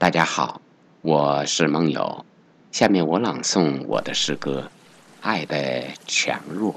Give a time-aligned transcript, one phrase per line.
[0.00, 0.62] 大家好，
[1.02, 2.24] 我是梦友。
[2.72, 4.62] 下面我朗诵我的诗歌
[5.20, 6.74] 《爱的强弱》。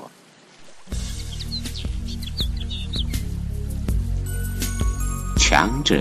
[5.39, 5.95] 强者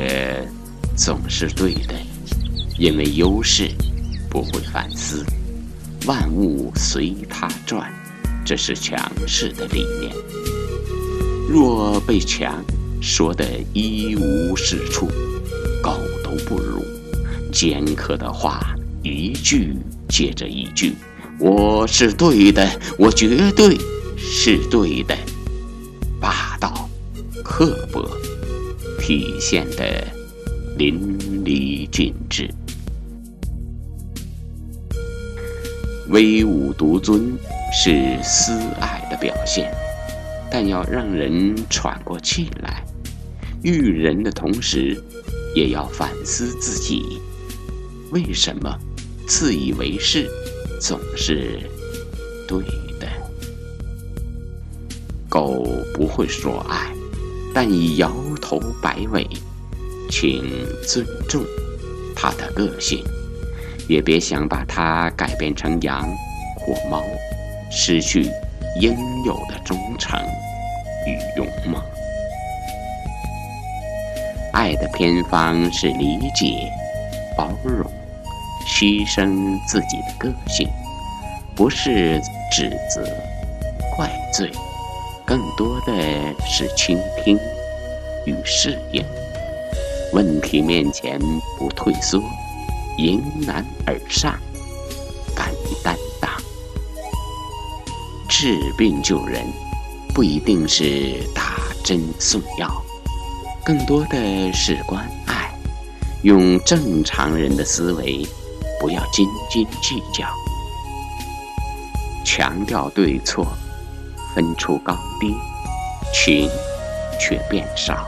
[0.96, 1.95] 总是对的，
[2.77, 3.71] 因为优势
[4.29, 5.25] 不会反思，
[6.09, 7.89] 万物随他转，
[8.45, 8.99] 这是强
[9.29, 10.13] 势的理念。
[11.49, 12.61] 若被强
[13.01, 15.07] 说得一无是处，
[15.81, 16.83] 狗都不如。
[17.52, 19.77] 尖刻的话，一句
[20.09, 20.95] 接着一句，
[21.38, 23.79] 我是对的，我绝对
[24.16, 25.16] 是对的。
[26.20, 26.88] 霸道、
[27.45, 28.09] 刻薄，
[28.98, 30.02] 体现的
[30.79, 32.48] 淋漓尽致。
[36.09, 37.32] 威武独尊
[37.73, 39.73] 是私爱的表现。
[40.55, 42.84] 但要让人喘过气来，
[43.62, 45.02] 育人的同时，
[45.55, 47.19] 也要反思自己：
[48.12, 48.79] 为什么
[49.27, 50.30] 自以为是
[50.79, 51.59] 总是
[52.46, 52.59] 对
[53.01, 53.09] 的？
[55.30, 56.93] 狗不会说爱，
[57.55, 59.27] 但已摇头摆尾，
[60.10, 60.45] 请
[60.87, 61.43] 尊重
[62.15, 63.02] 它的个性，
[63.88, 66.06] 也别想把它改变成羊
[66.58, 67.02] 或猫，
[67.70, 68.30] 失去。
[68.80, 68.96] 应
[69.27, 70.18] 有的忠诚
[71.06, 71.78] 与勇猛，
[74.55, 76.72] 爱的偏方是理解、
[77.36, 77.84] 包容、
[78.83, 80.69] 牺牲自己的个性，
[81.55, 83.06] 不是指责、
[83.94, 84.50] 怪罪，
[85.24, 85.94] 更多的
[86.44, 87.39] 是倾听
[88.27, 89.05] 与适应。
[90.12, 91.16] 问题面前
[91.56, 92.20] 不退缩，
[92.98, 94.36] 迎难而上，
[95.33, 96.28] 敢于担当。
[98.28, 99.44] 治病救人，
[100.12, 102.83] 不一定是打针送药，
[103.64, 105.48] 更多的是关爱。
[106.22, 108.27] 用正常人的思维，
[108.83, 110.27] 不要斤斤计较，
[112.25, 113.47] 强调对错，
[114.34, 115.36] 分出高低，
[116.12, 116.51] 情
[117.20, 118.05] 却变少。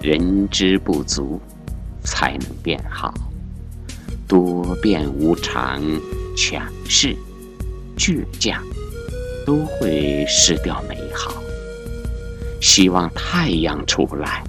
[0.00, 1.40] 人之不足，
[2.04, 3.12] 才能变好。
[4.28, 5.82] 多变无常，
[6.36, 7.16] 强势，
[7.98, 8.62] 倔强。
[9.44, 11.32] 都会失掉美好。
[12.60, 14.44] 希望太阳出来，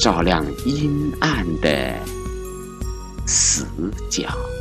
[0.00, 1.94] 照亮阴暗的
[3.30, 3.64] 死
[4.10, 4.59] 角。